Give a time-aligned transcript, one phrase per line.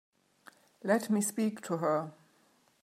[0.83, 2.11] Let me speak to her.